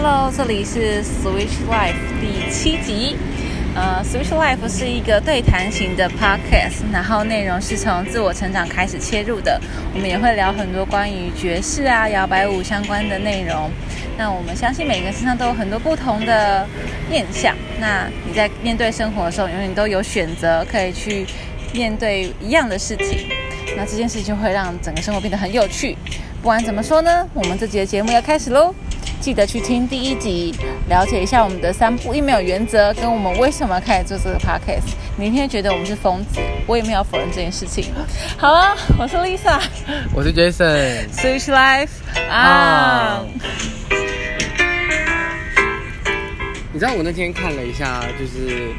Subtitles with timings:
[0.00, 3.16] Hello，这里是 Switch Life 第七集。
[3.74, 9.60] 呃，Switch Life 是一个对谈型的 podcast，然后内容是从自我成长开始切入的。
[9.92, 13.68] 我们也会聊很多关于爵士啊、摇摆舞相关的内容。
[14.16, 16.64] 那我们相信每个人身上都有很多不同的
[17.10, 17.52] 面相。
[17.80, 21.26] 那你在面对生活的时候，永远都有选择可以去
[21.72, 23.26] 面对一样的事情。
[23.76, 25.96] 那这件事情就会让整个生活变得很有趣。
[26.40, 28.72] 不管怎么说呢，我们这集的节目要开始喽。
[29.20, 30.54] 记得去听第一集，
[30.88, 34.94] 了解一下我们的三步一秒原则，跟我们为什么开始做这个 podcast。
[35.16, 37.92] 明天觉得我们是疯子，我也没有否认这件事情。
[38.38, 39.60] 好了，我是 Lisa，
[40.14, 41.08] 我是 Jason。
[41.10, 41.88] Switch Life
[42.30, 43.24] 啊！
[46.72, 48.70] 你知道我那天看了一下，就是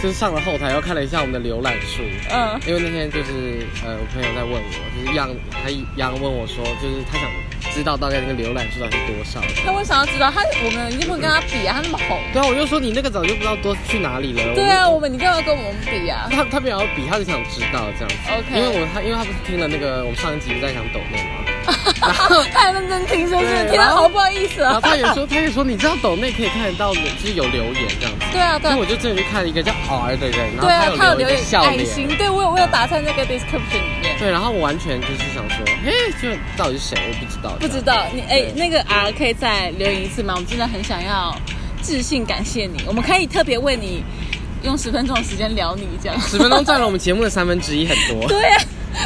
[0.00, 2.02] 就是上了后台，又看了一下我们的浏览数。
[2.30, 7.28] 嗯，因为那天就是呃，我朋友在问我，就是杨他杨问我说，就是他想。
[7.72, 9.40] 知道大概那个浏览数到底是多少？
[9.64, 10.30] 他为什么要知道？
[10.30, 12.18] 他我们一定会跟他比啊，他那么红。
[12.32, 14.54] 对啊，我就说你那个早就不知道多去哪里了。
[14.54, 16.28] 对啊，我们你干嘛跟我们比啊？
[16.30, 18.16] 他他没有要比，他是想知道这样子。
[18.36, 18.58] OK。
[18.58, 21.44] 因为我他因为他不是听了那个我们上一集在讲抖内吗？
[22.00, 24.72] 然后他很认真听，说是听到好不好意思啊。
[24.72, 28.24] 然后他也说他也说你知道抖内可以看得到就是有留言这样子。
[28.32, 28.70] 对啊，对。
[28.70, 32.08] 所以我就真的去看一个叫 R 的人，然后他有留言爱心。
[32.16, 33.82] 对我有我有打在那个 description。
[34.18, 36.98] 对，然后我完全就是想说，哎，就到底是谁？
[37.08, 37.56] 我不知道。
[37.60, 40.34] 不知道你哎，那个 R 可以再留言一次吗？
[40.34, 41.34] 我们真的很想要
[41.82, 44.02] 致信感谢你，我们可以特别为你
[44.62, 46.20] 用十分钟的时间聊你这样。
[46.20, 48.26] 十分钟占了我们节目的三分之一，很多。
[48.28, 48.38] 对。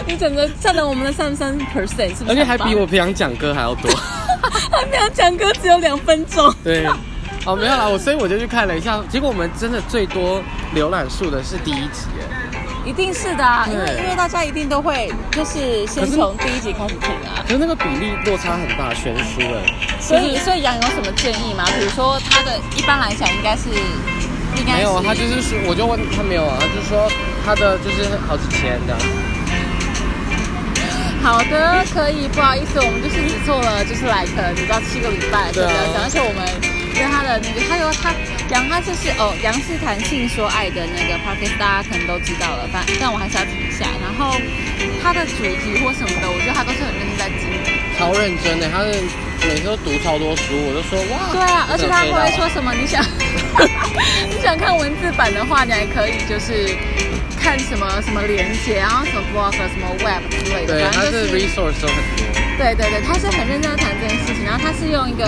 [0.07, 2.31] 你整个占了我们的三三 percent，是不是？
[2.31, 3.91] 而且还比我平常讲歌还要多。
[4.71, 6.55] 他平常讲歌只有两分钟。
[6.65, 6.87] 对，
[7.45, 10.41] 哦，没有啦，我所以我就去看了一下，结果我们真的最多
[10.75, 12.52] 浏览数的是第一集，哎，
[12.85, 17.43] 一定是的啊，因为因为大家一定都会就是先从第一集开始听啊。
[17.47, 19.75] 可是那个比例落差很大，悬殊哎。
[20.01, 21.65] 所以所以杨有什么建议吗？
[21.79, 23.69] 比如说他的一般来讲应该是
[24.59, 27.09] 应该没有，他就是说，我就问他没有啊，他就说
[27.47, 28.99] 他的就是好几千这样。
[31.23, 36.03] 好的，可以，不好意思，我们就是只做了，就是来可你知道七个礼拜，对不对？
[36.03, 36.43] 而且我们
[37.03, 38.15] 跟他的那个，他有他
[38.55, 43.91] 杨，他就是哦，杨是谈性说爱的那个 p o c a s t 大家可能都知道了，但但我还是要提一下。
[43.99, 44.39] 然后
[45.03, 47.59] 他的主题或什么的，我觉得他都是很认真在经营，
[47.99, 49.03] 超认真的，他是
[49.51, 52.73] 每次都读超多书，我就说哇，对啊，而且他会说什么？
[52.73, 53.03] 你想
[54.31, 56.71] 你想看文字版的话，你还可以就是。
[57.43, 62.42] 看什么什么连接，然后什么 blog、什么 web 之类的，反正就是 resource 都很多。
[62.59, 65.27] 对对对，他是很认真的谈这件事情，然后他是用一个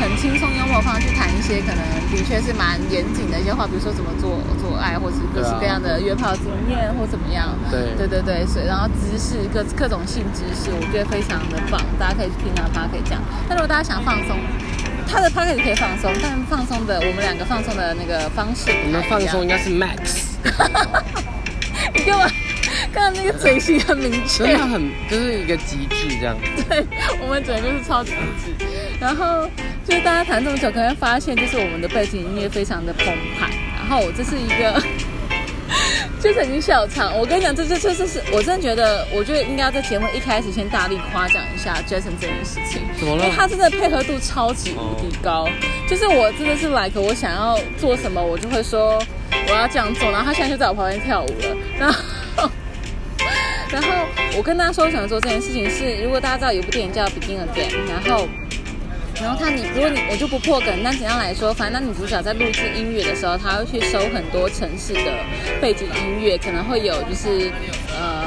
[0.00, 1.80] 很轻松幽默方式去谈一些可能
[2.10, 7.56] 的确是蛮严谨的一些话，比如说怎么做做爱，或是各式各样的约炮经验或怎么样。
[7.70, 13.22] 对对对对，所以然后知识各各种性知识，我觉得非常的棒，大家可以去听他，他可以讲。
[13.48, 14.36] 但如果大家想放松，
[15.06, 20.36] 他的 p o c a t 可以放松，但放松的我们两个放松的那个方式，我们放松应该是 max。
[21.94, 22.26] 你干嘛？
[22.92, 26.36] 刚刚那个嘴型很明确，真的很就是一个极致这样。
[26.68, 26.82] 对，
[27.20, 28.66] 我们整个就是超级一致。
[28.98, 29.46] 然后
[29.86, 33.06] 就是大家谈这么久，可能发现就是我们的背景音乐非常的澎
[33.38, 33.50] 湃。
[33.76, 34.82] 然后这是一个，
[36.22, 37.14] 就是已经笑场。
[37.18, 42.80] 我跟你讲，这这这这是我真的觉得，我觉得应该要在节目一开始先大力夸奖一下 Jason 这件事情。
[42.98, 43.24] 怎么了？
[43.24, 45.46] 因为他真的配合度超级无敌高。
[45.86, 49.02] 就是我真的是 like 我想要做什么，我就会说。
[49.46, 51.56] 我要这样做，然后他现在就在我旁边跳舞了。
[51.78, 52.00] 然后，
[53.74, 53.88] 然后
[54.36, 58.28] 我跟大家说，我想做这件事情是，如果大家知道有部电影叫《Begin Again》，然后，
[59.20, 65.10] 然后他你，如果你我就不破梗，但怎样来说，反正那女主角在录制音乐的时候，她会去收很多城市的
[65.60, 67.50] 背景音乐，可能会有就是
[67.98, 68.23] 呃。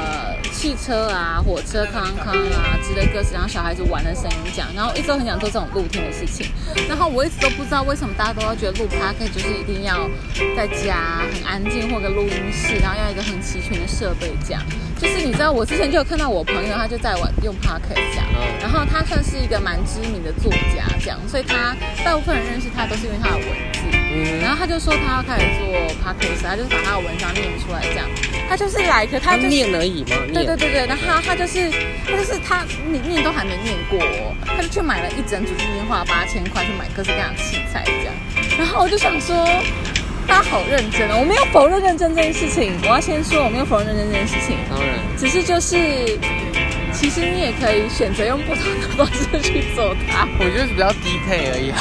[0.58, 6.48] 汽车啊，火车康康啊之类各式，然后小孩子玩的声音讲，然后一直都很想做这种露天的事情，
[6.88, 10.10] 然后我一直都不知道为什么大家都要觉得录 p a r k 就是一定要
[10.56, 14.60] 在家很安静或个录音室，然后要一个很齐全的设备这样。
[15.00, 18.26] 就是你知道，我之前就有看到我朋友，他就在玩用 p a r k 这样，
[18.60, 24.07] 然后他算是一个蛮知名的作家这样，所以他大部分人认识他都是因为他的文字。
[24.40, 25.68] 然后他就说他要开始做
[26.02, 28.08] podcast，他就是把他的文章念出来这样。
[28.48, 30.16] 他就是 like 他念而已嘛。
[30.32, 31.70] 对对对对，然后他就是
[32.06, 34.00] 他就是他你念都还没念过，
[34.46, 38.14] 他就去买了一整组纪念花八千块去买各式各样的器材这样。
[38.56, 39.46] 然后我就想说，
[40.26, 42.72] 他好认真哦，我没有否认认真这件事情。
[42.84, 44.56] 我要先说我没有否认认真这件事情。
[44.70, 46.18] 当然，只是就是。
[46.90, 50.26] 其实你也可以选择用不同的方式去做它。
[50.40, 50.97] 我觉得是比较低
[51.28, 51.72] 配而已。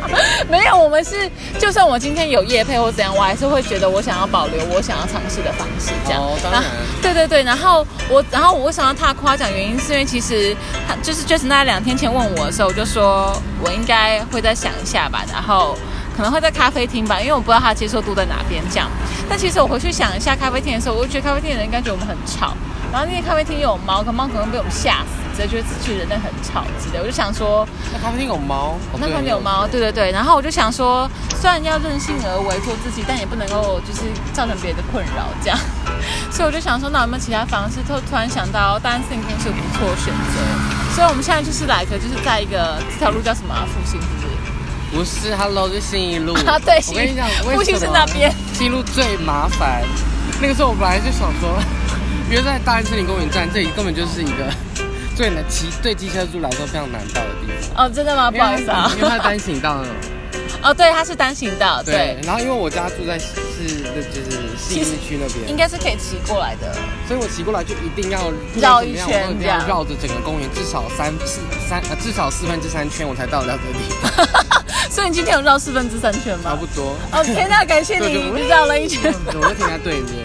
[0.50, 6.22] 没有，我们是就算我今天有夜配或怎样，我还是会觉得我想要保留我想要尝试的方式这样。
[6.22, 6.62] 哦，当然。
[7.02, 9.50] 对对对，然后我然后我为什么要他夸奖？
[9.52, 10.56] 原因是因为其实
[10.88, 15.76] 他就是 Jason 在两天前问我的时候，我就说我应该会再想一下吧，然后。
[16.16, 18.88] 可能会在咖啡厅吧，因为我不知道他接受度在哪边这样。
[19.28, 22.54] 但其实我回去想一下咖啡厅的时候，我就觉得咖啡厅的人应该觉得我们很吵。
[22.92, 27.00] 然后那些咖啡厅有猫，可猫可能被我们吓死，觉得这群人类很吵之类。
[27.00, 30.12] 我就想说，那咖啡厅有猫，那咖啡有猫，对对对。
[30.12, 31.10] 然后我就想说，
[31.40, 34.02] 虽然要任性而为做自己，但也不能够就是
[34.32, 35.58] 造成别人的困扰这样。
[36.30, 37.80] 所以我就想说，那有没有其他方式？
[37.86, 40.94] 突突然想到，单身应该是不错选择。
[40.94, 44.24] 所以我们现在就是来个，就是在一个这条路叫什么复兴，是不是？
[44.94, 46.56] 不是，Hello，是新一路啊。
[46.60, 48.32] 对，我跟你讲，复兴是那边。
[48.52, 49.82] 新一路最麻烦。
[50.40, 51.58] 那个时候我本来就想说，
[52.30, 54.52] 约在大安森林公园站，这里根本就是一个
[55.16, 57.86] 最难骑，对机车族来说非常难到的地方。
[57.86, 58.30] 哦，真的吗？
[58.30, 59.82] 不好意思啊，因为它 单行道。
[60.62, 61.82] 哦，对，它是单行道。
[61.82, 62.18] 对。
[62.24, 63.28] 然后因为我家住在是
[64.12, 66.74] 就是新市区那边，应该是可以骑过来的。
[67.06, 74.64] 所以我骑过来就一定要绕一圈，这样绕着整个公园至少三四三呃至少四分之三圈，我才到得了这个地方。
[74.90, 76.50] 所以你今天有绕四分之三圈吗？
[76.50, 76.96] 差不多。
[77.12, 79.12] 哦，天哪，感谢你， 你绕了一圈。
[79.26, 80.24] 我就停在对面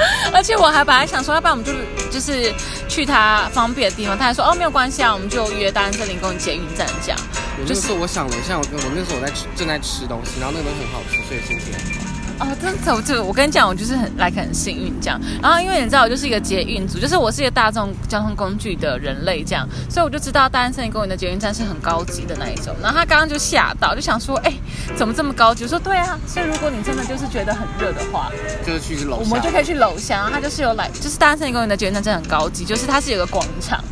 [0.32, 1.72] 而且我还本来想说，要不然我们就
[2.10, 2.52] 就是
[2.88, 4.16] 去他方便的地方。
[4.16, 7.18] 他还说，哦，没有关系啊，我们就约大安森林公园捷运站这样。
[7.66, 12.07] 就是我想了一下，我我那时候我在吃正在吃东西，然后那个东西很好吃，所以心情很好。
[12.40, 15.20] 哦，真的，我就我跟你讲，我就是很来很幸运这样。
[15.42, 22.74] 然后因为你知道，我就是一个捷运族，就是我是一个大众交通工具的人类这样，所以我就知道大安森林公园的捷运站是很高级的那一种。
[22.80, 24.52] 然后他刚刚就吓到，就想说，哎，
[24.96, 25.64] 怎么这么高级？
[25.64, 28.30] 我说对啊，所以如果你真的就是觉得很热的话，
[28.64, 30.30] 就是去楼，我们就可以去楼下。
[30.32, 33.82] 它就是有来，就是大安森林公园的捷运站真的很高级，就是它是有个广场，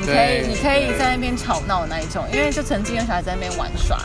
[0.00, 3.96] 你可以你可以在那边吵闹的那一种，因为就曾经有小孩在那边玩耍，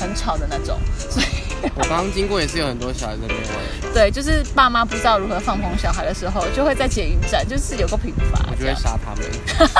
[0.00, 0.78] 很吵的那种，
[1.10, 1.41] 所以。
[1.74, 3.92] 我刚刚经过也是有很多小孩在那边玩。
[3.92, 9.30] 对，就是爸妈不知道如何放风小孩的时候，就会在捷运站，就是有个频繁，我就会杀他们。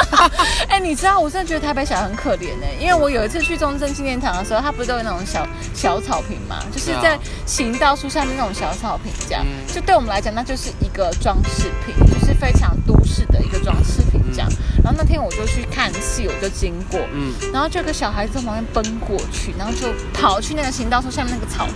[0.69, 14.49] 哎，你知道，我真的觉得台北小孩很可怜呢，因为我有一次去中正纪念堂的时候，他不是都有那种小小草坪嘛，就是在行道树下面那种小草坪，这样，就对我们来讲，那就是一个装饰品，就是非常都市的一个装饰品，这样。
[14.82, 21.75] 然后那天我就去看戏，我就经过，嗯，然后就有个小孩子在旁边奔过去，然后就跑去那个行道树下面那个草坪，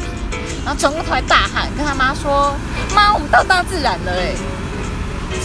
[0.64, 2.54] 然后转过头来大喊，跟他妈说
[2.94, 4.34] ：“妈，我们到大自然了！”哎，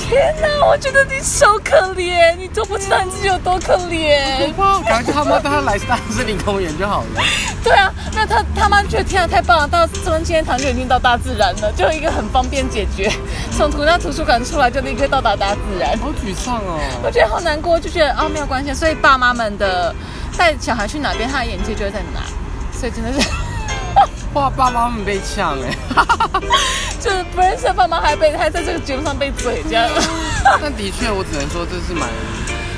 [0.09, 4.53] 天哪，我觉得你手可怜，你都不知道你自己有多可怜。
[4.85, 7.23] 赶快他妈带他来大森林公园就好了。
[7.63, 13.11] 对啊，那他他妈觉得天啊太棒了，到中正纪念堂就已经到大自然了，就一个很方便解决，
[13.55, 15.97] 从图那图书馆出来就立刻到达大自然。
[15.99, 19.93] 好沮丧哦，我觉得好难过，就觉得啊没有关系，所以爸妈们的
[20.37, 22.21] 带小孩去哪边，他的眼界就会在哪，
[22.77, 23.29] 所以真的是，
[24.33, 25.75] 哇，爸妈们被呛哎，
[26.99, 29.87] 就是不认识的爸妈还被还在这个节目上被嘴这样。
[30.61, 32.09] 但的确，我只能说这是蛮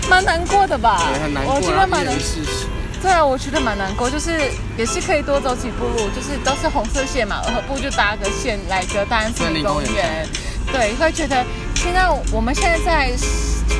[0.09, 2.65] 蛮难过的吧，对很难过，我觉得蛮难事实。
[3.01, 4.31] 对啊，我觉得蛮难过，就是
[4.77, 10.25] 也是可以多走几步路，就是都是红色线嘛，何不就搭个线来个大安森林公园？
[10.71, 11.43] 对，会觉得
[11.75, 13.11] 现在我们现在在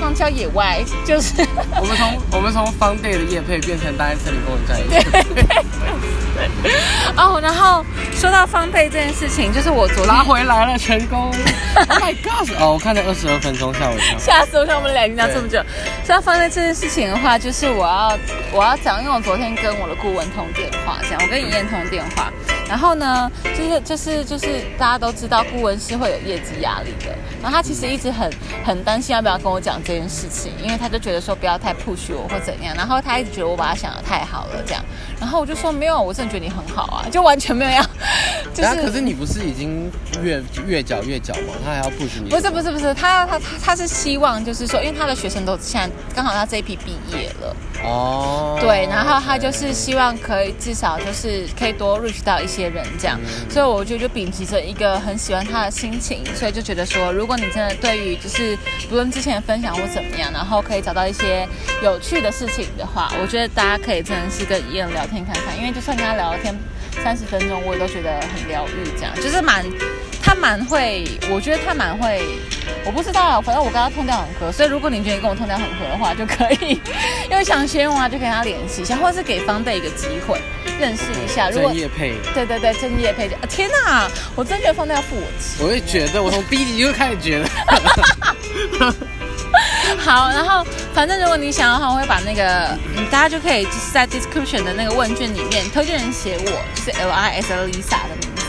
[0.01, 1.33] 荒郊野外，就是
[1.80, 4.95] 我们从 我们从方 day 的夜配变成大安森林公园在一起。
[7.15, 11.31] 哦，然后说到方配这件事情，就是我昨拉回来了，成功。
[11.75, 12.50] Oh my god！
[12.59, 14.18] 哦，我看了二十二分钟，吓我一跳。
[14.18, 14.65] 吓死我！
[14.65, 15.59] 看我们俩已经聊这么久。
[16.06, 18.18] 说到方配这件事情的话，就是我要
[18.51, 22.31] 我要讲，因为我昨天跟我的顾问通电话，这样我跟尹燕通电话。
[22.67, 27.13] 然后呢，就是就是就是大家都知道，顾问是会有业绩压力的。
[27.41, 28.31] 然后他其实一直很
[28.63, 32.75] 很担心要不要跟我讲这件事情，因为他就觉得说不要太 push 我或怎样。
[32.75, 34.84] 然后他一直觉得我把他想的太好了，这样。
[35.20, 37.84] 然后我就说没有，我真的觉得你很好啊，就完全没有要。
[38.53, 41.53] 就是，可是你不是已经越越缴越缴吗？
[41.63, 42.30] 他还要 push 你？
[42.30, 47.56] 不是不是不是，他他他他是希望就是说，因为他的学生都现在刚好他这一批毕业了。
[47.84, 48.58] 哦。
[48.62, 61.48] 对，然后他就是希望可以至少就是可以多 reach 到一些人这样，所以我就就秉持着一个很喜欢他的心情，所以就觉得说，如果你真的对于就是不论之前的分享或怎么样，然后可以找到一些
[61.82, 66.53] 有趣的事情的话，我觉得大家可以真的是跟伊人聊天看看，因为就算跟他聊天
[67.03, 69.65] 三十分钟，我也都觉得很疗愈，这样就是蛮
[70.22, 72.22] 他蛮会，我觉得他蛮会，
[72.86, 76.79] 我不知道，反正我跟他通调很合，所以如果你觉得跟我通调很合的话，就可以，
[77.32, 80.38] 因为想先用啊，就跟他联系一下，或者是给方队一个机会。
[80.79, 83.39] 认识一下，如果叶配，对对对，真叶配啊！
[83.48, 85.65] 天哪，我真觉得方队要付我钱。
[85.65, 88.96] 我也觉得，我从第一集就开始觉得。
[90.00, 92.77] 好，然后反正如果你想要的话，我会把那个，
[93.12, 98.43] 大家就可以就是在 description 的那个问卷里面，推荐人写我，就是 L I S L Lisa 的名字，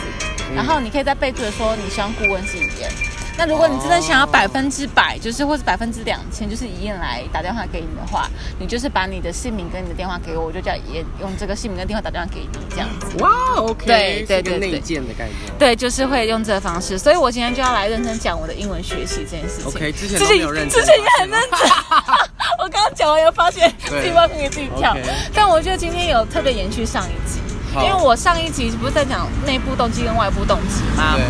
[0.55, 2.89] 然后你可以在备注的说你希望顾问是语言。
[3.37, 13.17] 那如果你真的想要百分之百，就是或者百分之两千，就是一燕来打电话给你的话，你就是把你的姓名跟你的电话给我，我就叫燕用这个姓名跟电话打电话给你，这样子。
[13.19, 15.35] 哇，OK，对对对内建的概念。
[15.59, 19.67] 对，就是会用这个方式，所以我今天就要来认真讲我的英文学习这件事情。
[19.67, 21.59] OK，之前之前有认真，之前也很认真。
[22.63, 24.95] 我刚刚讲完又发现自己忘给自己跳，
[25.33, 27.39] 但我觉得今天有特别延续上一集，
[27.75, 31.15] 因为我上一集不是在讲内部动机跟外部动机吗？
[31.17, 31.25] 对。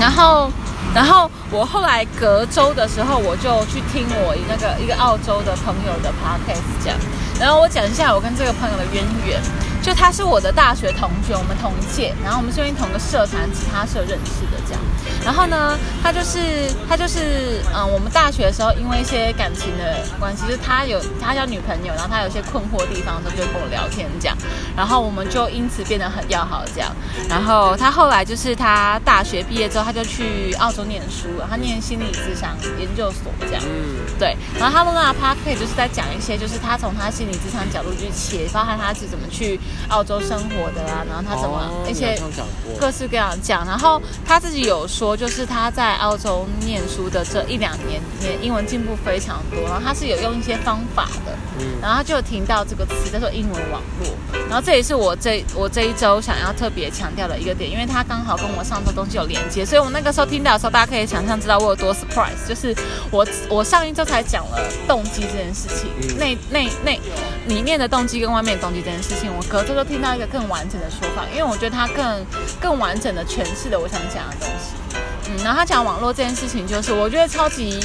[0.00, 0.50] 然后。
[0.96, 6.96] 然后我后来隔周的时候，我就去听我那个一个澳洲的朋友的 podcast 讲，
[7.38, 9.38] 然后我讲一下我跟这个朋友的渊源。
[9.82, 14.82] 就他是我的大学同学，我们同一届，然后我们是因为同个社团吉他社认识的这样。
[15.24, 24.36] 然后呢，他就是他就是嗯，我们大学的时候因为一些感情的关系，就是他有他交女朋友，然后他有些困惑的地方，的时候就跟我聊天这样。
[24.76, 26.90] 然后我们就因此变得很要好这样。
[27.28, 33.62] 然后他后来就是他大学毕业之后，他就去澳洲念书了，他念心理智商研究所这样。
[33.64, 34.36] 嗯，对。
[34.58, 39.60] 然后他们那 p a r k 就是在讲一些，就是他从他心理智商角度去切，包含他是怎么去。
[39.88, 42.18] 澳洲生活的啊，然后他怎么一些
[42.78, 51.36] 各式各样讲，然后他自己有说，就是他在澳洲念书的这一两年里面，英文进步非常多，然后他是有用一些方法的，
[51.80, 54.08] 然后他就听到这个词叫做英文网络，
[54.48, 62.74] 然后这也是我这我这一周想要特别强调的一个点，因为他刚好跟我上周东西有连接，所以我那个时候听到的时候，大家可以想象知道我有多 surprise，就是
[63.10, 66.98] 我我上一周才讲了动机这件事情，那那那
[67.46, 69.76] 里面的动机跟外面的动机这件事情，我隔周。
[69.76, 72.24] 就听到一个更完整的说法，因为我觉得他更
[72.58, 74.74] 更完整的诠释了我想讲的东西。
[75.28, 77.78] 嗯，然后他讲网络这件事情，就是我觉得超级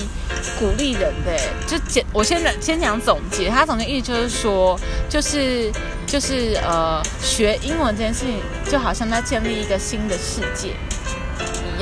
[0.58, 1.38] 鼓励人的。
[1.68, 5.70] 就简，我先先讲总结，他总结意思就是说，就是
[6.08, 8.40] 就是呃，学英文这件事情，
[8.72, 10.76] 就好像在建立一个新的世界。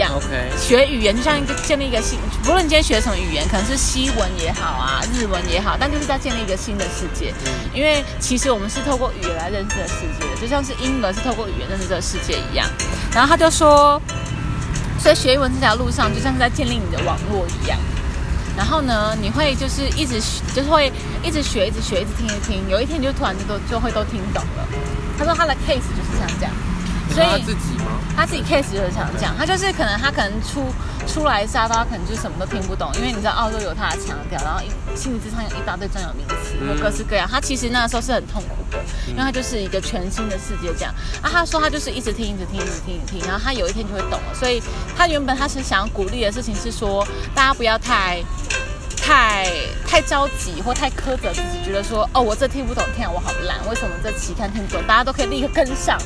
[0.08, 7.34] OK，学语言就像一个建立一个新，不论你今天学什么语言，可能是西文也好啊，日文也好，但就是在建立一个新的世界。
[7.74, 12.68] 因为其实我们是透过语言来认识的世界，就像是婴儿是透过语言认识这个世界一样。
[13.14, 14.02] 然后他就说，
[15.00, 17.78] 所以学英文这条路上就像是在建立你的网络一样。
[18.56, 20.20] 然后呢，你会就是一直
[20.54, 20.92] 就是会
[21.24, 24.68] 一直学，一直学，一直听一听，有一天你就突然就都就会都听懂了。
[25.18, 26.54] 他说他的 case 就是像这样。
[27.14, 27.86] 所以他自己吗？
[28.16, 30.66] 他自己 case 就是想讲，他就是可能他可能出
[31.08, 34.62] 出来杀刀，他可能就什么都听不懂，因为你知道澳洲有他的腔调，然后
[34.96, 37.28] 心理智商有一大堆专有名词，有各式各样。
[37.30, 40.94] 他其实那个时候是很痛苦的，因为他就是一个全新的世界这样。
[41.22, 44.34] 啊，他说他就是一直听，一直听，一直听，一直听，然后他有一天就会懂了。
[44.34, 44.62] 所以
[44.96, 48.22] 他原本他是想要鼓励的事情是说，大家不要太
[48.98, 49.48] 太
[49.88, 54.84] 太着急或太苛责自己，觉得说哦，我这听不懂，天啊，我好烂，为什么这期刊听不懂？
[54.86, 55.98] 大家都可以立刻跟上。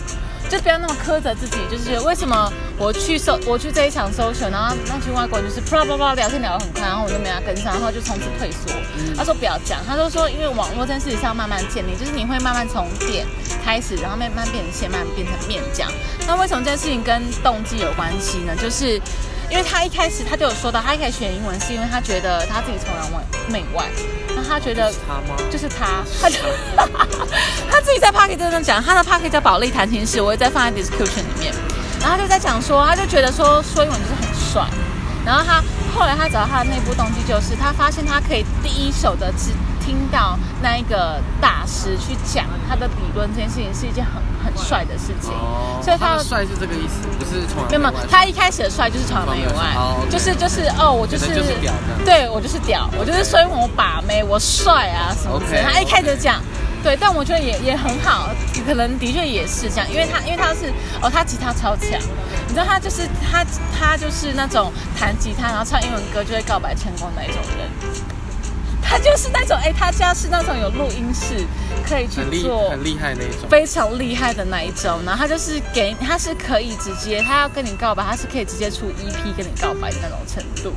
[0.53, 8.71] 就不要那么苛责自己，就是为什么我去搜，我去这一场搜寻，然后那群外国人就是啪啪啪聊天聊得很快，然后我就没他跟上，然后就从此退缩。
[9.17, 13.25] 他说不要讲，他就说因为网络这件事情是要慢慢建立，就是你会慢慢从点
[13.65, 15.91] 开始，然后慢慢变成线，慢慢变成面这样。
[16.27, 18.55] 那为什么这件事情跟动机有关系呢？
[18.55, 19.01] 就是。
[19.53, 23.07] 因为他一开始他就有说到，他一开始学英文是因为他觉得他自己崇洋
[23.47, 23.85] 媚外，
[24.35, 25.37] 那他觉得他吗？
[25.51, 26.39] 就是他，他就
[27.69, 31.53] 他自己在 p a r k 真的讲，他的 p a r k 叫保利弹琴室，我也在放在 description 里面，
[32.01, 34.67] 然后他就在讲说，他就觉得说说英文就是很帅，
[35.23, 39.51] 然后他后来他找到他的内部动机就是他发现他可以第一手的知。
[39.85, 44.23] 听到那一个大师去讲他的理论，这件事情是一件很很
[44.55, 45.31] 帅的事情。
[45.31, 49.75] 哦，所以他的帅是这个意思，不是从没有他一开始的帅就是崇洋媚外，
[50.09, 51.27] 就是就是哦，我就是
[52.05, 55.63] 对我就是屌，我就是所以我把妹，我帅啊什么的。
[55.63, 56.41] 他一开始讲，
[56.83, 58.29] 对，但我觉得也也很好，
[58.65, 61.99] 可能的确也是这样，因为他因为他是哦，他吉他超强，
[62.47, 63.45] 你知道他就是他
[63.77, 67.82] 他就是那种弹吉他然后唱英文歌就会告白成功那一种人。
[68.93, 71.43] 他就是那种，哎，他家是那种有录音室，
[71.83, 75.01] 可以去做很厉害那一种，非常厉害的那一种。
[75.03, 80.71] 然后他就是给，他是可以直接，他要跟你告白，他是可以直接出 EP 跟你告白的那种程度。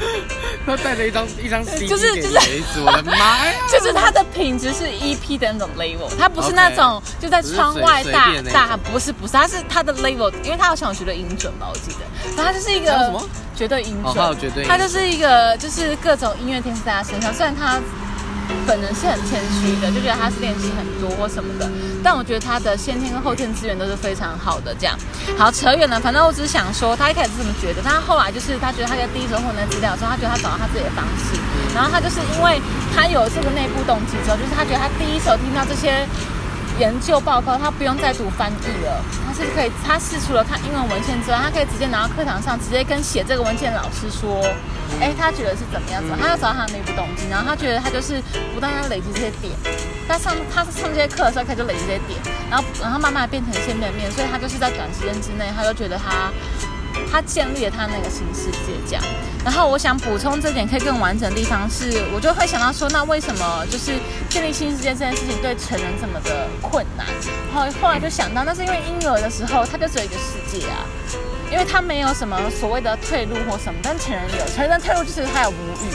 [0.66, 3.52] 他带着一张一张 CD 就是就是，我的妈呀！
[3.70, 13.20] 就是他的品质是 EP 的那种 level，他不是那种就在窗外大大，不是不是，他是他的 level，因为他好像绝对音准吧，我记得，然后他就是一个。
[13.56, 14.14] 绝对音准，
[14.66, 17.30] 他就是一个，就是各种音乐天赋在他身上。
[17.34, 17.78] 虽然他
[18.66, 21.68] 本人是很谦虚的，就觉得他是练习很多或什么的。
[22.02, 24.74] 但我觉得他的先天跟后天资源都是非常好的。
[24.78, 24.96] 这样，
[25.36, 26.00] 好扯远了。
[26.00, 31.38] 反正我只是想说，他一开始是这么觉得，但他后来就是他觉得他在第一手获得资料之后，他觉得他找到他自己的方式。
[31.74, 32.60] 然后他就是因为
[32.94, 36.06] 他有这个内部动机之后，就是他觉得他第一手听到这些。
[36.80, 44.40] 研究报告，他不用再读翻译了，他是可以，他是除了看英文文献之外，他可以直接拿到课堂上，直接跟写这个文件老师说，
[44.98, 48.22] 哎，他觉得是怎么样子，他要找到他的内部动机，然后他觉得他就是
[48.54, 49.52] 不断在累积这些点，
[50.08, 52.18] 他上他上这些课的时候，他就累积这些点，
[52.48, 56.32] 然后然后慢慢变成线面面，所以他就是在短时间之内，他就觉得他。
[57.10, 59.04] 他建立了他那个新世界，这样。
[59.44, 63.92] 然后我想补充这点可以更完整的地方是，我就会想到说，那为什么就是
[64.28, 67.06] 建立新世界这件事情对成人这么的困难？
[67.54, 70.84] 然后后来就想到，那是因为婴儿的时候他就只有一个世界啊，
[71.50, 75.94] 因为他没有什么所谓的退路或什么，但成人有，成人的退路就是他有母语。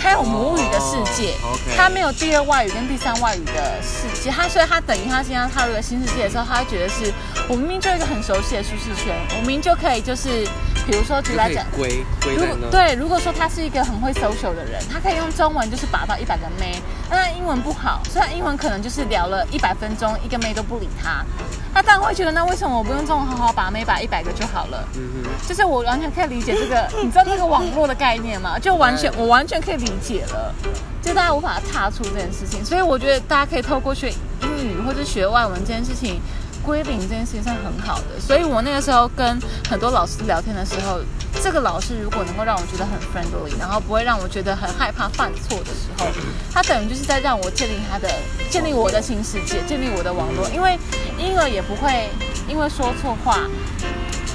[0.00, 1.34] 他有母语的世界，
[1.76, 7.12] 他没有第二外语跟第三外语的世界，他所以他等于他现在踏入了新世界的时候，他会觉得是
[7.48, 10.44] 我明明就一个很熟悉的舒适圈，我明明就可以就是，
[10.86, 12.36] 比如说举来讲，归归
[12.70, 16.78] 对，如果说他是一个很会 social 的人，他可以用中文就是把到一百个妹，
[17.08, 21.24] 但他英文不好，所以他英文可能就是聊了一百分钟，一个妹都不理他。
[21.72, 24.86] 他当然会觉得，那为什么我不用中文好好把妹把一百个就好了？
[24.96, 28.58] 嗯哼，就是我完全可以理解这个，你知道这个网络的概念吗？
[28.58, 30.54] 就完全我完全可以理解了，
[31.00, 34.12] 就大家无法踏出这件事情，所以我觉得大家可以透过学
[34.42, 36.20] 英语或者学外文这件事情。
[36.68, 41.00] 归零这件事情是很好的，所以我那个时候跟很多老师聊天的时候，
[41.42, 46.06] 这个老师如果能够让我觉得很 friendly，然后不会让我觉得很害怕犯错的时候，
[46.52, 48.06] 他等于就是在让我建立他的、
[48.50, 50.78] 建立我的新世界，建立我的网络，因为
[51.16, 52.10] 婴儿也不会
[52.46, 53.40] 因为说错话。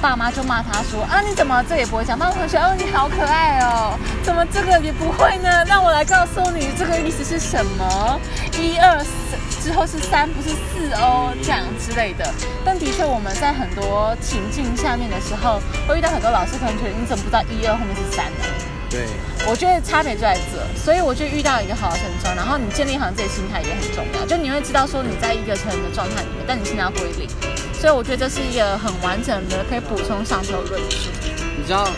[0.02, 2.18] 爸妈就骂他说啊，你怎么这也不会讲？
[2.18, 5.64] 那我同学哦，你好可爱哦，怎么这个也不会呢？
[5.66, 8.20] 让我来告诉你，这个意思是什么？
[8.58, 12.30] 一二三之后是三，不是四哦，这样之类的。
[12.62, 18.44] 但的确，我们在很多情境下面的时候，会遇到很多老师可能觉得你怎么不知道一二后面是三呢？
[18.90, 19.08] 对，
[19.48, 27.26] 我觉得差别就在这，所以我就遇到一个好的成长，然后你建立好自己心态也很重要，就你会知道说你在一个成人的状态里面，但你现在要归零。
[27.72, 31.08] 所以我觉得这是一个很完整的，可以补充上头论述。
[31.56, 31.88] 你知道，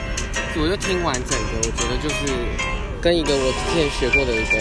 [0.54, 2.32] 我就听完整个，我觉得就是
[3.02, 4.56] 跟一个我之前学过的一个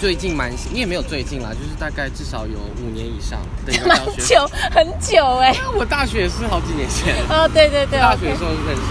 [0.00, 5.54] 最近蛮，你也没有最近啦，就是大概至少有五年以上的一个教学，久 很久哎。
[5.76, 7.14] 我大学也是好几年前。
[7.28, 8.82] 哦，对对对，大学的时候认识，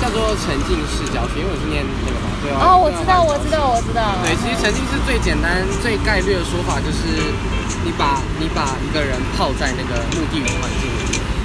[0.00, 2.58] 叫做沉浸式教学，因为我是念那个嘛，对哦。
[2.62, 4.14] 哦，我知道，我知道，我知道。
[4.22, 7.34] 对，其实沉浸式最简单、最概率的说法就是。
[7.84, 10.90] 你把你把一个人泡在那个目的语环境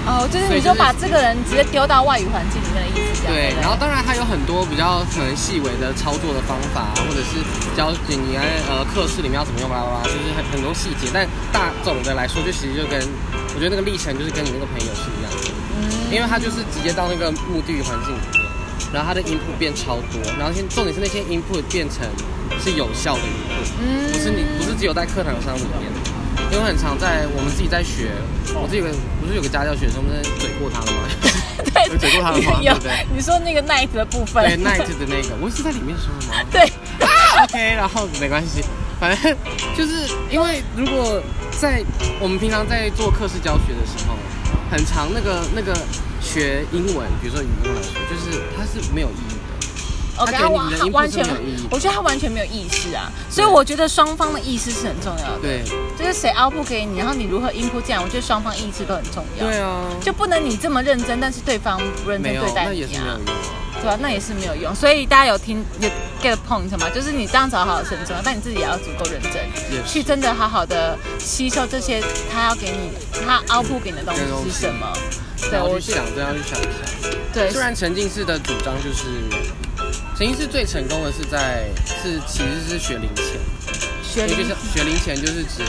[0.06, 3.56] 哦，就是你说把这个人直接丢到外语环境里面的意思，对。
[3.62, 7.40] 然后当然还有很多比较可能细微的操作的方法，或者是
[7.76, 11.08] 教你来呃课室里面要怎么用，巴拉巴拉，就是很很多细节。
[11.14, 13.00] 但大总的来说，就其实就跟
[13.56, 15.48] 我觉得那个历程就是跟你那个朋友是一样的，
[15.80, 18.44] 嗯，因为他就是直接到那个目的环境里面，
[18.92, 22.04] 然后他的 input 变超多，然后先重点是那些 input 变成
[22.60, 25.88] 是有效的音谱，嗯，不是你不是只有在课堂上里面。
[26.52, 28.12] 因为很常在我们自己在学，
[28.54, 28.86] 我自己有
[29.22, 31.02] 不是有个家教学生，我们在嘴过他了吗？
[31.74, 32.60] 对，有 嘴过他的吗？
[32.62, 32.74] 有。
[33.14, 36.44] 你说那个 night 的部分，对 night 的那个，我是在里面说的吗？
[36.52, 36.62] 对。
[37.44, 38.64] OK，然后没关系，
[39.00, 39.36] 反正
[39.76, 41.22] 就是因为如果
[41.60, 41.84] 在
[42.20, 44.16] 我们平常在做课室教学的时候，
[44.70, 45.74] 很长那个那个
[46.22, 49.33] 学英文，比如说语音来说，就是它是没有意义。
[50.16, 51.26] OK，他完完全，
[51.72, 55.40] 我觉得他完全没有意识啊，所以我觉得双方的意识是很重要的。
[55.42, 55.64] 对，
[55.98, 59.46] 就是谁 output 给你，然后你如何 input 这样，我觉得双方意识都很重要。
[59.48, 63.18] 对啊，就不能你这么认真，但是对方不认真对待你啊，
[63.82, 63.98] 对吧？
[64.00, 64.74] 那也是没有用。
[64.76, 65.90] 所以大家有听有
[66.22, 66.88] get point 吗？
[66.94, 72.00] 就是你这样找好的是很重要，但你自己也要足够认真，去真的好好的吸收这些
[72.32, 72.92] 他要给你
[73.26, 74.94] 他 output 给你的东西是什么。
[75.50, 77.12] 对，我想都要去想一想。
[77.34, 79.63] 对，虽然沉浸式的主张就是。
[80.16, 83.26] 陈英是最成功的是在是其实是学龄前，
[84.04, 85.66] 学就是学龄前就是指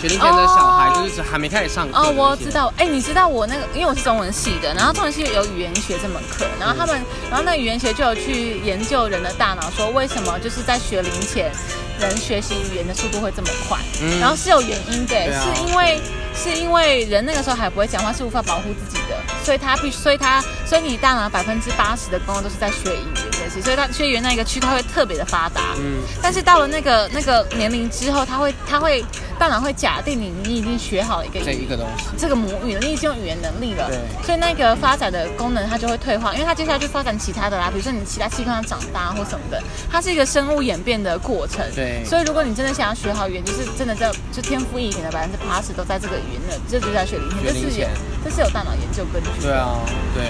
[0.00, 1.96] 学龄前的小孩就是指还没开始上课。
[1.96, 11.52] 哦，我知道，哎，你知道我那个，因为我是中文系的，然后中文系有语言学这门课，然后他们，然后那语言学就有去研究人的大脑，说为什么就是在学龄前
[12.00, 14.18] 人学习语言的速度会这么快，嗯。
[14.18, 16.00] 然后是有原因的，是因为。
[16.36, 25.60] 是因为人那个时候还不会讲话，是无法保护自己的，所以他必须，所以他，所以你大脑百分之八十的功能都是在学语言所以他学语言那个区块会特别的发达。
[25.78, 26.02] 嗯。
[26.22, 29.04] 但是到了那个那个年龄之后，他会他会
[29.38, 33.88] 大脑会假定你你已经学好了一个这一个东西，这个母语，你已经有语言能力了。
[33.88, 33.98] 对。
[34.24, 41.64] 所以那个发展的功能它就会退化，因为它接下来就发展其他的啦，比如说你其他器官长大或什么的，它是一个生物演变的过程。
[41.74, 42.04] 对。
[42.04, 47.88] 所以如果你真的想要学好语言，就是真的在就天赋异禀的百分之八十都在这个语言的，这就在学龄前，这是有
[48.24, 49.28] 这是有大脑研究根据。
[49.42, 49.78] 对啊，
[50.14, 50.24] 对。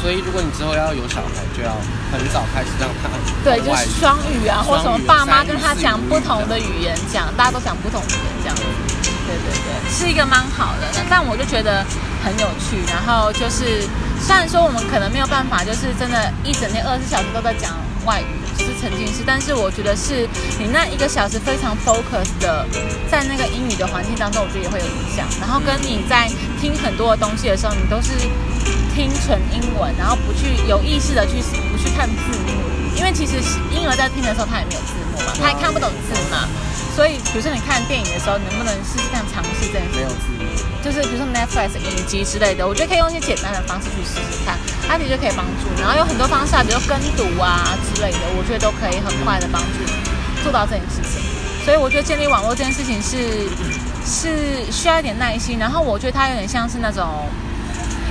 [0.00, 1.76] 所以如果你之后要有小孩，就要
[2.10, 3.08] 很早开始让他
[3.44, 8.62] 对，就是双语啊，或什么爸妈跟他讲不同的语言，讲大家都讲不同语言这样子。
[9.26, 10.88] 对对对，是一个蛮好的。
[11.08, 11.84] 但我就觉得
[12.24, 12.82] 很有趣。
[12.90, 13.86] 然后就是，
[14.20, 17.70] 虽然说我们可能没有办法，就是真的，一整天二十四小时都在讲
[18.04, 19.22] 外语，是沉浸式。
[19.26, 22.66] 但是我觉得是你那一个小时非常 focus 的
[23.10, 25.26] 在那个英语的环境当中，我觉得也会有影响。
[25.40, 26.28] 然后跟你在
[26.60, 28.12] 听很多的东西的时候，你都是。
[28.92, 31.34] 听纯英文，然后不去有意识的去
[31.70, 32.60] 不去看字幕，
[32.96, 33.38] 因为其实
[33.70, 36.48] 婴儿在听的时候他也没有字幕嘛，他也看不懂字嘛。
[36.94, 39.96] 所以比如说你看电影的时候，能不能试试看尝试这件事？
[39.96, 40.44] 没有字幕，
[40.82, 45.70] 就是比如说 Netflix 影集之类的，我觉得可以用一些简单的方式去试试看，它的确可以帮助。
[45.80, 49.78] 然后有很多方式啊，比如跟读啊之类的，我觉得都可以很快的帮助
[50.42, 51.22] 做到这件事情。
[51.64, 53.48] 所以我觉得建立网络这件事情是
[54.04, 57.06] 是需要一点耐心，然后我觉得它有点像是那种。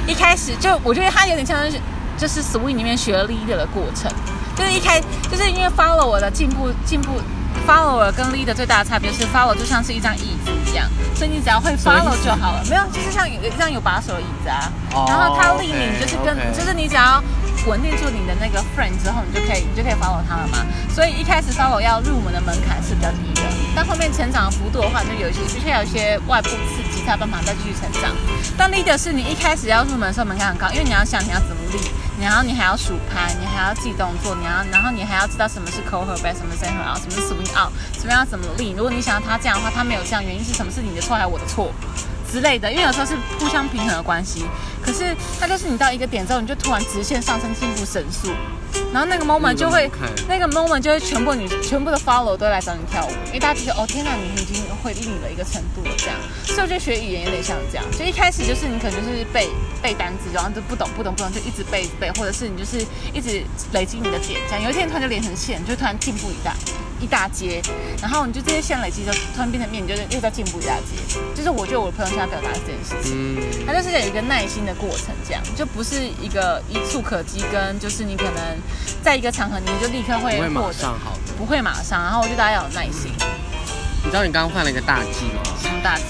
[0.07, 1.79] 一开始就我觉得他有点像是
[2.17, 4.11] 就是 Swing 里面学 leader 的过程，
[4.59, 4.99] 就是一开
[5.31, 7.21] 就是因为 follow 我的进步进步
[7.65, 14.69] ，follower 跟 leader 最大的差别是 follow 就像是一张椅子一样，所以你只要会 follow 就好了，没有就是像有像有把手的椅子啊，
[15.07, 17.23] 然后他立你就是跟就是你只要
[17.67, 20.59] 稳定住你的那个 friend 之后，你就可以你就可以 follow 他了嘛，
[20.93, 23.43] 所以一开始 follow 要入门的门槛是比较低的，
[23.73, 26.99] 但后面成长的幅度的话，就有一些必须要有一些外部刺激。
[27.09, 28.11] 他帮忙再继续成长。
[28.55, 31.79] 但 leader 是你一开始要入门的时候门槛很高，因为你要想你要怎么立，
[32.21, 38.71] 然后你还要数拍，你还要记动作，你要然后你还要知道什么是 call her back，什么是 send her out，什么是 swing out，什么要怎么立。
[38.71, 40.71] 如果你想要他这样的话，他没有这样，原因是什么？
[40.71, 41.71] 是你的错还是我的错
[42.31, 42.71] 之类的？
[42.71, 44.43] 因为有时候是互相平衡的关系。
[44.81, 48.29] 可是它就是你到一个点之后，你就突然直线上升，进步神速。
[48.91, 49.89] 然后那个 moment 就会，
[50.27, 56.15] 那个 moment 就会全部女全部的 follow 都来找你跳舞，因为大家觉得哦天哪，你已经会英语的一个程度了这样。
[56.45, 59.49] 所以我觉得学语言有点像这样，就一开始就是你可能就是背
[59.81, 66.55] 背单词，然后就不懂不懂不懂就一直背背，或者是你就是一直累积你的点，这样有一天突然就连成线，就突然进步一大
[66.99, 67.61] 一大截，
[68.01, 70.95] 然后你就这些线累积就突然变成面，你就是又在进步一大截。
[71.35, 78.57] 就是我觉得我的朋友想要表达这件事情，他就是有一个耐心的过程，这样就不是一个一触可及，跟就是你可能。
[79.01, 82.03] 在一个场合，你就立刻会不会马上好，不会马上。
[82.03, 83.09] 然后我觉得大家要有耐心。
[84.03, 85.41] 你知道你刚刚犯了一个大忌吗？
[85.57, 86.03] 什么大忌？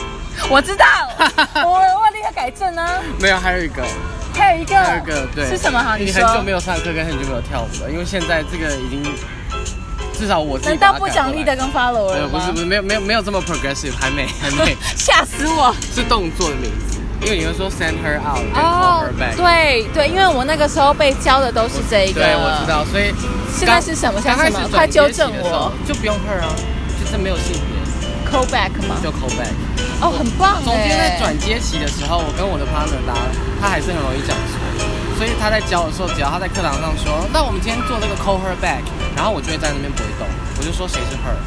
[0.48, 0.86] 我知道，
[1.62, 3.02] 我我立刻改正啊。
[3.20, 3.84] 没有，还有一个，
[4.32, 5.78] 还有一个，还有一个，对，是什么？
[5.78, 9.04] 哈，你很久没有上课，跟很久没有跳舞了，因为现在这个已经
[10.22, 14.76] 至少我难道不奖励的跟 follow 了不是不是，没有没有没有这么 progressive，还没还没。
[14.96, 15.74] 吓死我！
[15.92, 17.00] 是动作的名字。
[17.22, 19.34] 因为你会说 send her out，然后 call her back。
[19.34, 22.20] 对对，因为我那个时候被教的都是这一个。
[22.20, 23.12] 对，我知道，所以
[23.52, 24.20] 现在是什么？
[24.20, 24.68] 像什么？
[24.70, 25.72] 快纠正我！
[25.84, 26.54] 就不用 her 啊，
[27.02, 27.82] 就是没有性别。
[28.30, 28.94] call back 吗？
[29.02, 29.50] 就 call back。
[30.00, 33.18] 哦，很棒中间在转接期的时候，我跟我的 partner 搭，
[33.60, 34.51] 他还是很容易讲错，
[35.22, 38.82] 所以他在教的时候，只要他在课堂上说，那我们今天做这个 call her back，
[39.14, 40.26] 然后我就会在那边不会动，
[40.58, 41.38] 我就说谁是 her。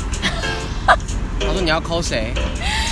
[1.46, 2.34] 他说你要 call 谁？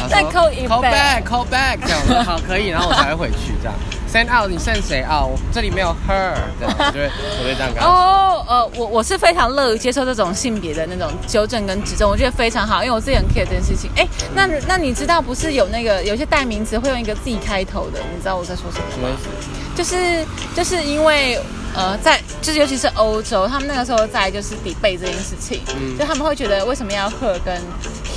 [0.10, 3.74] 再 call 一 call back call back 这样好可以，然后我才会回去这样。
[4.12, 5.40] send out 你 send 谁 out？
[5.54, 7.80] 这里没有 her 这样，我就会我会这样讲。
[7.88, 13.90] 哦呃，我我是非常乐于接受这种性别的那种纠正跟指正，我觉得非常好，因为我自己很 care 这件事情。
[13.96, 18.02] 哎，那那你知道不是有那个有些代名词会用一个 Z 开头的？
[18.14, 18.92] 你知道我在说什么吗？
[18.94, 19.63] 什么意思？
[19.76, 21.40] 就是就是因为
[21.76, 25.62] 呃，在就是尤其是欧洲，他们那个时候在就是抵背这件事情，
[25.98, 27.56] 就他们会觉得为什么要 her 跟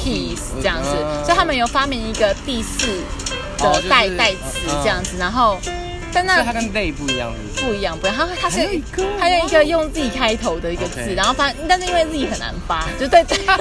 [0.04, 0.90] his 这样子，
[1.24, 2.86] 所以他们有发明一个第四
[3.58, 5.58] 的代代词这样子，然后。
[6.12, 8.16] 但那它跟 they 不一样，不一样，不一样。
[8.16, 8.66] 它它是
[9.20, 13.36] 它用一个用 Z 开头的一个字，然后发，但是因为 Z 很难发，就对对。
[13.36, 13.44] 对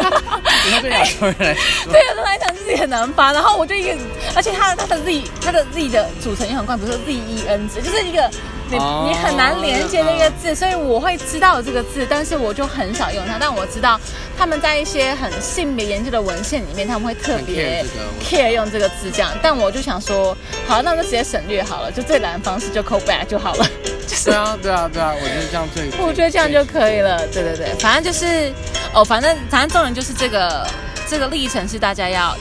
[0.71, 1.33] 亚洲人来说，
[1.91, 3.33] 对亚洲人来讲，Z 很难发。
[3.33, 3.93] 然后我就一个，
[4.37, 8.29] 而且它它的 Z 它的 Z 的组成也很怪，比如说 Z E N 字，就是一个。
[8.67, 13.37] 你你很难连接那个字，所以我会知道这个字，但是我就很少用它。
[13.39, 14.01] 但我知道
[14.35, 17.85] 他们在一些很性别研究的文献里面，他们会特别
[18.27, 19.29] care 用这个字这样。
[19.39, 20.35] 但我就想说，
[20.67, 23.67] 好，那我就直接省略好了，就最难的方式就 call back 就好了。
[24.25, 27.19] 对啊，对啊，对啊，我觉得这样最，我觉得这样就可以了。
[27.27, 28.51] 对对对，反正就是，
[28.95, 30.67] 哦，反正反正重点就是这个
[31.07, 32.35] 这个历程是大家要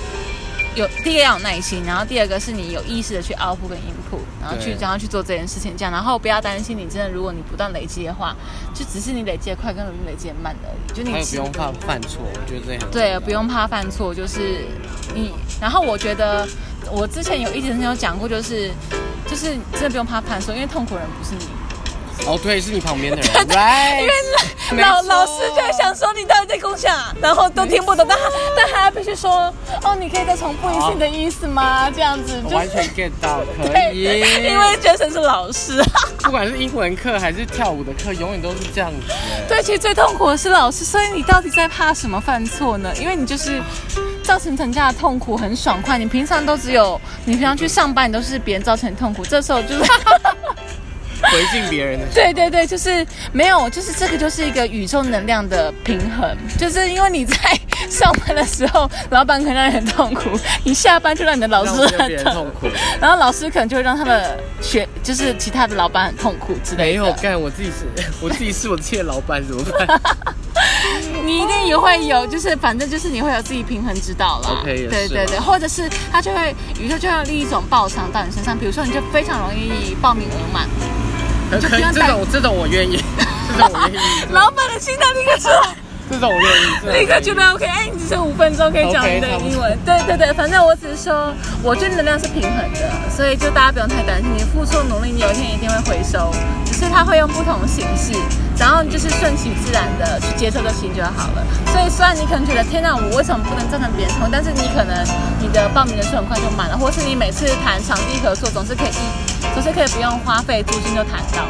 [0.75, 8.35] 有第一个要有耐心，然后第二个是你有意识的去 output 跟 input，然后去然后去做这件事情，这样，然后不要担心你真的，如果你不断累积的话，
[8.75, 10.93] 就只是你累积的快跟累积的慢而已。
[10.93, 14.65] 就你不用怕犯错，我觉得这样对，不用怕犯错，就是
[15.15, 15.33] 你。
[15.61, 16.47] 然后我觉得
[16.91, 18.71] 我之前有一直有讲过，就是
[19.27, 21.47] 就是真的不用怕犯错，因为痛苦人不是你。
[22.27, 24.01] 哦，对，是你旁边的人， right？，
[24.71, 28.19] 因为老老师就想说你到底在共享，然后都听不懂，但
[28.57, 31.91] 但还要必须说，哦，你可以再重复一次你的意思吗？
[31.91, 35.83] 这样子，完全 get 到，可以，因为 Jason 是老师，
[36.25, 39.15] 不管是英文课还是跳舞的课，永远都是这样子。
[39.47, 42.91] 对，其实最痛苦的是老师，所以你到底在怕什么犯错呢？
[42.99, 43.63] 因为你就是
[44.23, 45.99] 造成成家的痛苦，很爽快。
[45.99, 49.85] 你平常都只有你平常去上班，你都是别人造成痛苦，这时候就是。
[51.33, 57.37] 回敬别人的，对对对，就是没有，就是这个就是一个宇宙能量的平衡，就是因为你在
[57.91, 62.69] 上班的时候，老板可能让你很痛苦，你下班就让你的老师很痛苦，
[63.01, 66.85] 然后老师可能就会让他的学，就是其他的老板很痛苦之类的。
[66.85, 67.87] 没有干，我自己是，
[68.21, 70.01] 我自己是我自己的老板，怎么办？
[71.25, 74.61] 你一定也会有，就是反正就是你会有自己平衡之道了。
[74.65, 80.69] 对对对，或者是他就会宇宙就会另一种报偿到你身上，比如说你就非常容易报名额满。
[81.93, 83.03] 这种 这种我愿意，
[83.57, 84.05] 这种我愿意。
[84.33, 85.77] 老板的心态立刻出来，
[86.11, 86.51] 这种我愿
[86.97, 87.64] 意，立刻觉得 OK。
[87.64, 89.79] 哎，你只剩五分钟可以讲你的英文。
[89.85, 96.31] 对对对，反正我只是说，我觉得能量是平衡的，所以就大家不用太担心，你付出努力，你有一天一定会回收，
[96.64, 98.12] 只是它会用不同的形式，
[98.59, 101.45] 然后就是顺其自然的去接受这心就好了。
[101.73, 104.29] 所以虽然你可能觉得天哪，我为什么不能站成别人痛？
[104.31, 105.05] 但是你可能
[105.40, 109.35] 你的报名人数很快就满了，或是你每次谈场地合作总是可以一。
[109.55, 111.47] 可是可以不用花费租金就谈到，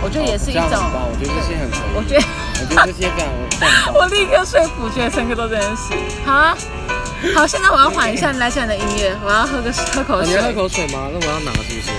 [0.00, 0.62] 我觉得也是一种。
[0.72, 1.92] 我觉得这些很可以。
[1.94, 2.24] 我觉得，
[2.60, 5.98] 我觉得这些非常我立刻说服，觉得乘客都这样想。
[6.24, 6.56] 好啊，
[7.34, 10.28] 好，现在我要缓一下你来讲的音乐，我要喝个喝口水。
[10.28, 11.10] 你要喝口水吗？
[11.12, 11.90] 那我要拿是不是？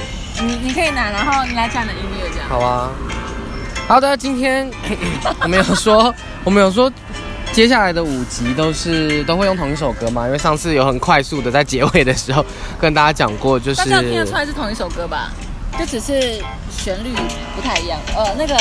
[0.44, 2.50] 你你可以拿，然后你来讲的音乐这样。
[2.50, 2.90] 好啊。
[3.88, 4.70] 好的，今天
[5.42, 6.92] 我们有说，我们有说。
[7.52, 10.26] 接下来的五集都是都会用同一首歌吗？
[10.26, 12.44] 因为上次有很快速的在结尾的时候
[12.82, 15.32] 跟大家讲过，就是大家听得出来是同一首歌吧？
[15.78, 16.42] 就只是
[16.72, 17.10] 旋律
[17.56, 18.56] 不太一样，呃，那个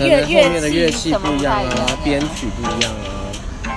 [0.00, 2.90] 乐乐面的乐器不一样啊，编曲不一样
[3.66, 3.76] 啊。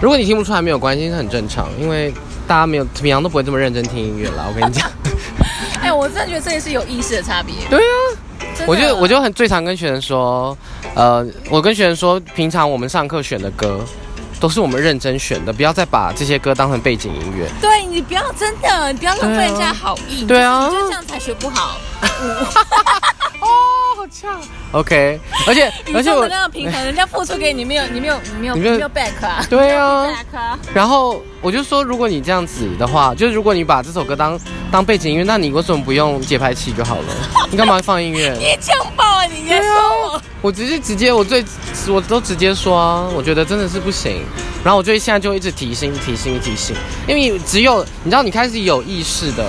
[0.00, 2.14] 如果你听不出来没有关系，是很正常，因为
[2.46, 4.46] 大家没有平常都不会这么认真听音乐了。
[4.48, 4.88] 我跟你讲，
[5.82, 7.56] 哎，我真的觉得这也是有意识的差别。
[7.68, 8.13] 对啊。
[8.66, 10.56] 我就我就很最常跟学生说，
[10.94, 13.80] 呃，我跟学生说，平常我们上课选的歌，
[14.40, 17.48] 都是我们认真选的，不要再把这些歌当成背景音乐。
[17.60, 20.24] 对你不要真的，你不要浪费人家好意。
[20.24, 21.78] 对啊，就这样才学不好。
[24.10, 24.38] 呛
[24.72, 30.06] ，OK，而且 而且我那样平衡，人家付出给你，没有 你没有你没有 你没有 back 啊，对啊，
[30.74, 34.38] 然后我就说，如果你这样子的话，就是如果你把这首歌当
[34.70, 37.14] 当背景音乐，那你为什么不用节拍器就好了？
[37.50, 38.32] 你干嘛放音乐？
[38.38, 39.24] 你强暴啊！
[39.26, 41.42] 你先说，我直接直接我最
[41.88, 44.22] 我都直接说啊，我觉得真的是不行。
[44.62, 46.76] 然后我就现在就一直提醒提醒提醒，
[47.08, 49.44] 因为只有你知道，你开始有意识的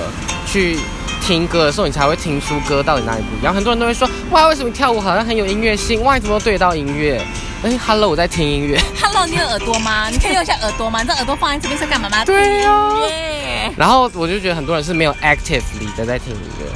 [0.48, 0.80] 去。
[1.26, 3.52] 听歌的时候，你才会听出歌到底哪里不一样。
[3.52, 6.04] 很多人都会说：“哇，为什么跳舞好像很有音乐性？
[6.04, 7.20] 哇，怎么对到音乐？”
[7.66, 8.80] 哎，Hello，我在听音乐。
[9.02, 10.08] Hello，你有耳朵吗？
[10.08, 11.02] 你可以用一下耳朵吗？
[11.02, 12.24] 你的耳朵放在这边是干嘛吗？
[12.26, 13.74] 对呀。
[13.76, 16.68] 然后我就觉得很多人是没有 actively 的在听音乐。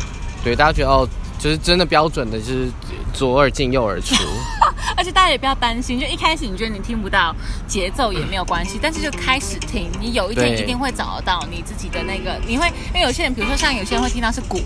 [0.43, 1.07] 对，大家觉得哦，
[1.37, 2.69] 就是真的标准的，就是
[3.13, 4.15] 左耳进右耳出。
[4.95, 7.35] 而且大家也不要担心，就一开始你觉得你听不到
[7.67, 12.39] 节奏也没有关系，但是就开始听，你有一天一定会找得到你自己的那个。
[12.45, 14.59] 你会因为有些人，比如说像有些人会听到是鼓，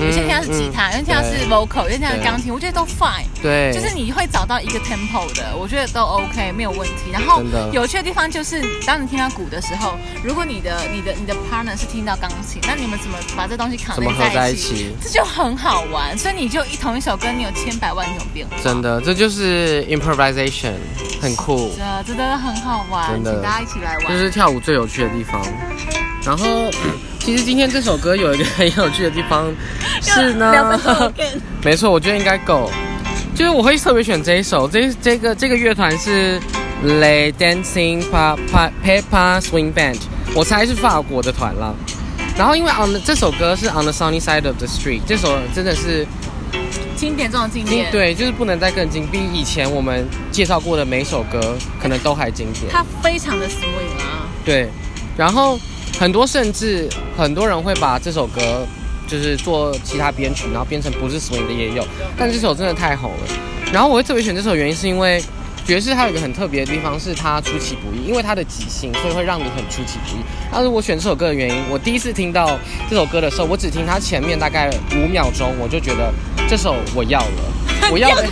[0.00, 3.24] 有些听到是吉他，有些听到是 vocal，有些听到是钢琴，我觉得都 fine。
[3.42, 7.10] 对，就是你会找到一个 tempo 的，我觉得都 OK，没有问题。
[7.12, 14.92] 然后有趣的地方就是，当你听到鼓的时候，如果你的你的你的 partner 是听到钢琴，那你们怎么把这东西扛在一起？
[15.00, 16.16] 这就很好玩。
[16.18, 18.56] 所以你就一同一首歌，你有千百万种变化。
[18.62, 19.67] 真的，这就是。
[19.68, 20.72] 是 improvisation，
[21.20, 25.42] 很酷，这真的很好玩，真的，大家一起来玩，这是跳舞最有趣的地方。
[26.24, 26.70] 然后，
[27.20, 29.52] 其实今天这首歌有一个很有趣的地方
[30.00, 31.12] 是呢，
[31.62, 32.70] 没错，我觉得应该够。
[33.34, 36.40] 就是我会特别选这一首，这这个这个乐团是
[36.82, 39.98] Le Dancing Pa Pa Peppa Swing Band，
[40.34, 41.74] 我猜是法国的团了。
[42.38, 46.06] 然后因为 on 这首歌是 On the Sunny Side of the Street，这首真的是。
[46.98, 52.64] 经典中的经典，对，就是不能再更经比以前我们介绍过的每首歌可能都还经典。
[52.72, 54.26] 它非常的 swing 啊。
[54.44, 54.68] 对，
[55.16, 55.56] 然后
[56.00, 58.66] 很多甚至很多人会把这首歌
[59.06, 61.86] 就是做其他编曲，然后编成不是 swing 的也有。
[62.16, 63.28] 但这首真的太红了。
[63.72, 65.22] 然后我会特别选这首原因是因为
[65.68, 70.20] 爵士它有一个很特别的地方，是它出其不意，因为它的即兴，所以会让你很出其不意。
[70.50, 76.10] 但是我选这首歌的原因，我第一次听到这首歌的时候，我只听它前面大概五秒钟，我就觉得
[76.48, 77.52] 这首我要了，
[77.92, 78.24] 我要了，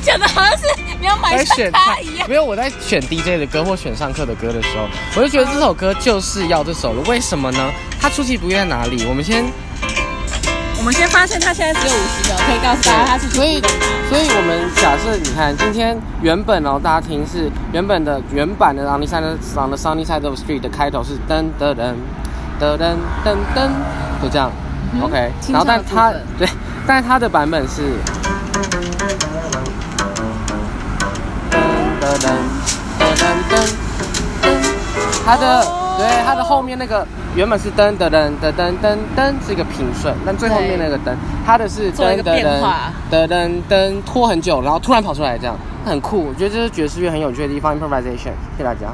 [0.00, 0.64] 讲的好像是
[0.98, 2.26] 你要买选它一样。
[2.26, 7.02] 没有，我在选 DJ 的歌或选上课的歌的时候，我就觉得这首歌就是要这首了。
[7.02, 7.70] 为什么呢？
[8.00, 9.04] 它出其不意在哪里？
[9.04, 9.44] 我们先。
[10.86, 13.60] 我们先发现它现在只有五十秒，可以告诉大家它是所以，
[14.08, 19.20] 所以我们假设你看今天原本哦，大家听是原本的原版的《Sunny Side
[19.56, 21.96] on the Sunny Side of the Street》的开头是噔噔噔
[22.60, 22.94] 噔噔
[23.24, 23.68] 噔噔，
[24.22, 24.48] 就这样
[25.02, 25.32] ，OK。
[25.48, 26.48] 然后但它对，
[26.86, 27.82] 但它的版本是
[31.50, 32.30] 噔噔噔
[33.00, 33.58] 噔噔噔，
[35.24, 35.85] 它的。
[35.96, 42.44] 对，它的后面那个原本是噔噔噔噔噔噔噔，是一个平顺，但最后面那个噔，它的是噔噔
[43.10, 46.26] 噔噔噔拖很久，然后突然跑出来，这样很酷。
[46.28, 48.34] 我觉得这是爵士乐很有趣的地方，improvisation。
[48.56, 48.92] 谢谢大家。